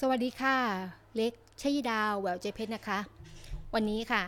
[0.00, 0.56] สวัสดีค่ะ
[1.16, 2.98] เล็กชยดาวแหววใจเพชรนะคะ
[3.74, 4.22] วันนี้ค่ะ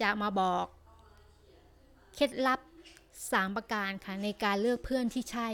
[0.00, 0.66] จะมาบอก
[2.14, 2.60] เคล็ดลับ
[3.08, 5.48] 3 ประการค่ะ ในการเลือกเพื่อนที่ใช่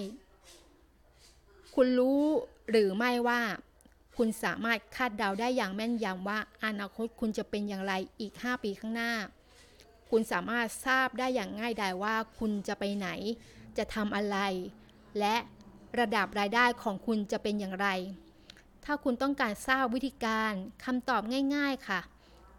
[1.75, 2.23] คุณรู้
[2.71, 3.41] หรือไม่ว่า
[4.17, 9.13] คุณสามารถคาดเดาได้อย่างแม่นยำว่าอนาคตคุณจะเป็นอย่างไรอีก 5 ปีข้างหน้า
[10.11, 13.09] คุณสามารถทราบได้อย่างง่ายดายว่าคุณจะไปไหน
[13.79, 14.39] จะทำอะไร
[15.19, 15.37] และ
[15.99, 17.89] ระดับรายได้ของคุณจะเป็นอย่างไร
[18.89, 20.53] ถ้าคุณต้องการทราบวิธีการ
[20.85, 21.23] คำตอบ
[21.55, 22.01] ง่าย ๆค่ะ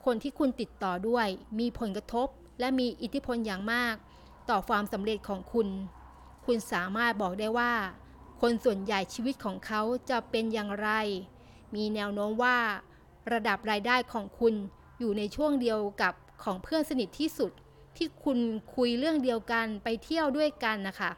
[0.06, 1.28] คนที่คุณติดต่อด้วย
[1.60, 2.28] มีผลกระทบ
[2.60, 3.96] และมีอิทธิพลอย่างมาก
[4.50, 5.68] ต่อความสำเร็จของคุณ
[6.46, 7.74] คุณสามารถบอกได้ว่า
[8.42, 10.90] คนส่วนใหญ่ชีวิตของเขาจะเป็นอย่างไร
[11.76, 12.58] มีแนวโน้มว่า
[13.34, 14.54] ระดับรายได้ของคุณ
[15.00, 16.14] อยู่ในช่วงเดียวกับ
[16.44, 17.52] ของเพื่อนสนิทที่สุด
[17.98, 18.40] ที่คุณ
[18.76, 21.12] คุยเรื่องเดียวกันไปเที่ยวด้วยกันนะคะ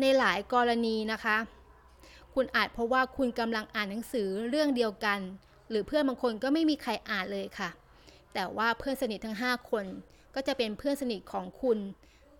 [0.00, 1.36] ในหลายกรณีนะคะ
[2.34, 5.20] คุณอาจเพราะว่าคุณกำลังอ่านหนังสือเรื่องเดียวกัน
[5.70, 7.70] หรือเพื่อนบางคนก็ไม่มีใครอ่านเลยค่ะ
[8.34, 9.84] แต่ว่าเพื่อนสนิททั้ง 5 คน
[10.34, 11.78] ก็จะเป็นเพื่อนสนิทของคุณ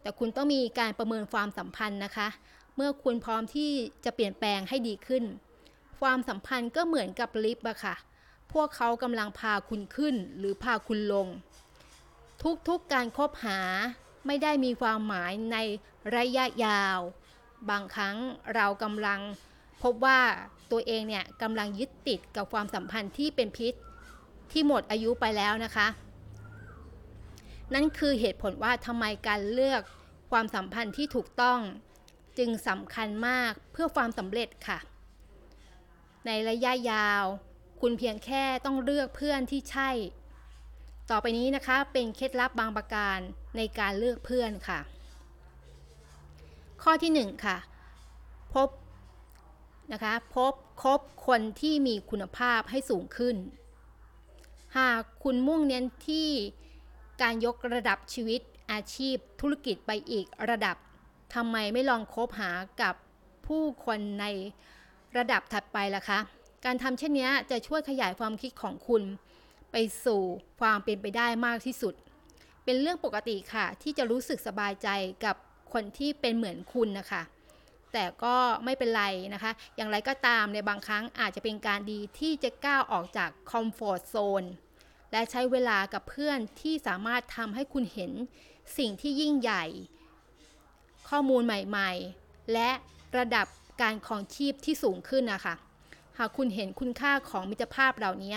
[0.02, 2.28] แต่คุณต้องมีการประเมินความสัมพันธ์นะคะ
[2.76, 3.70] เมื่อคุณพร้อมที่
[4.04, 5.24] จะเปลี่ยนแปลงให้ดีขึ้น
[6.00, 7.94] ความสัมพันธ์ก็เหมือนกับลิฟต์อะค่ะ
[8.52, 11.26] พวกเขากำลังพาคุณขึ้นหรือพาคุณลง
[12.68, 13.60] ทุกๆการคบหา
[14.26, 15.56] ไม่ได้มีความหมายใน
[16.16, 16.98] ระยะยาว
[17.70, 18.16] บางครั้ง
[18.54, 19.20] เรากำลัง
[19.82, 20.20] พบว่า
[20.70, 23.74] ตัวเองเนี่ยกำลังยึดติดกับความสัมพันธ์ที่เป็นพิษ
[24.52, 25.88] ที่หมดอายุไปแล้วนะคะ
[27.74, 29.82] นั่นคือเหตุผลว่าทำไมการเลือก
[30.30, 31.60] ความสัมพันธ์ที่ถูกต้อง
[32.38, 34.78] จึงสำคัญมากเพื่อความสำเร็จค่ะ
[36.26, 37.24] ในระยะยาว
[37.80, 39.90] คุณเพียงแค่ต้องเลือกเพื่อนที่ใช่
[41.10, 43.18] ต่อไปนี้นะคะเป็นเคล็ดลับบางประการ
[43.56, 44.80] ในการเลือกเพื่อนค่ะ
[46.82, 47.56] ข้อที่ 1 ค่ะ
[48.54, 48.68] พบ
[49.92, 53.36] นะคะพบคบคนที่มีคุณภาพให้สูงขึ้น
[54.78, 56.30] หากคุณมุ่งเน้นที่
[57.22, 58.40] การยกระดับชีวิต
[58.72, 60.76] อาชีพธุรกิจไปอีกระดับ
[61.34, 62.50] ทำไมไม่ลองคบหา
[62.82, 62.94] กับ
[63.46, 64.26] ผู้คนใน
[65.16, 66.18] ระดับถัดไปล่ะคะ
[66.64, 69.02] การทำเช่นนี้จะช่วยขยายความคิดของคุณ
[69.72, 70.20] ไปสู่
[70.60, 71.94] ความเป็นไปได้มากที่สุด
[72.64, 74.88] เป็นเรื่องปกติค่ะ ที่จะรู้สึกสบายใจ
[75.24, 75.36] กับ
[75.72, 77.22] คนที่เป็นเหมือนคุณนะคะ
[77.92, 84.44] แต่ก็ไม่เป็นไรนะคะ อย่างไรก็ตามในบางครั้งอาจจะเป็นการดีที่จะก้าวออกจากคอมฟอร์ทโซน
[85.12, 88.12] และใช้เวลากับเพื่อนที่สามารถทำให้คุณเห็น
[88.78, 89.64] สิ่งที่ยิ่งใหญ่
[91.08, 92.70] ข้อมูลใหม่ๆ และ
[93.18, 93.46] ระดับ
[93.80, 95.54] การของชีพที่สูงขึ้นนะคะ
[96.18, 98.36] หากคุณเห็นคุณค่าของมิตรภาพเหล่านี้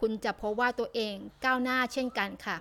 [0.00, 1.14] คุณจะพบว่าตัวเอง
[1.44, 2.56] ก้าวหน้าเช่นกันค่ะ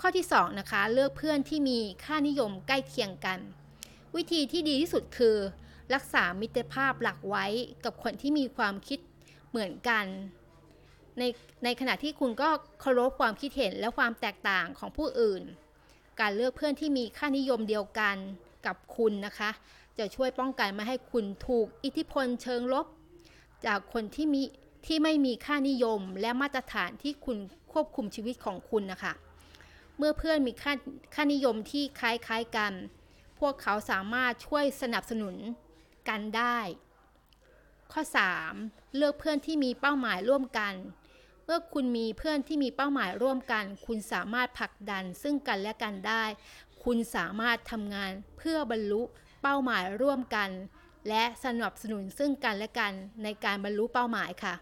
[0.00, 3.38] ข้อที่ 2 นะคะ เลือกเพื่อนที่มีค่านิยมใกล้เคียงกัน
[4.16, 5.36] วิธีที่ดีที่สุดคือ
[5.94, 7.46] รักษามิตรภาพหลักไว้
[7.84, 8.98] กับคนที่มีความคิด
[9.50, 10.04] เหมือนกัน
[11.18, 11.22] ใน
[11.64, 12.48] ในขณะที่คุณก็
[12.80, 15.42] เคารพความคิดเห็นและความแตกต่างของผู้อื่น
[16.20, 18.16] การเลือกเพื่อนที่มีค่านิยมเดียวกัน
[18.66, 19.50] กับคุณนะคะ
[19.98, 22.86] จะช่วยป้องกันไม่ให้คุณถูกอิทธิพลเชิงลบ
[23.66, 24.42] จากคนที่มี
[24.86, 27.36] ที่ไม่มีค่านิยมและมาตรฐานที่คุณ
[27.72, 29.12] ควบคุมชีวิตของคุณนะคะ
[29.98, 30.72] เมื่อเพื่อนมีค่า
[31.14, 32.72] ค่านิยมที่คล้ายๆกัน
[33.46, 35.36] วกเขาสามารถช่วยสนับสนุน
[36.08, 36.58] กันได้
[37.92, 38.02] ข้อ
[38.48, 38.96] 3.
[38.96, 40.74] เลือกเพื่อนที่มีเป้าหมายร่วมกัน
[41.44, 46.24] เมื่อคุณมีเพื่อนที่มีเป้าหมายร่วมกัน คุณสามารถผลักดันซึ่งกันและกันได้
[46.84, 49.02] คุณสามารถทำงานเพื่อบรรลุ
[49.42, 50.50] เป้าหมายร่วมกัน
[51.08, 52.92] และสนับสนุนซึ่งกันและกัน
[53.22, 54.54] ในการบรรลุเป้าหมายค่ะ